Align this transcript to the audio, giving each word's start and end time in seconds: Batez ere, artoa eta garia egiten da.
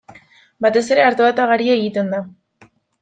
Batez 0.65 0.81
ere, 0.95 1.03
artoa 1.09 1.29
eta 1.33 1.47
garia 1.51 1.77
egiten 1.83 2.11
da. 2.15 2.23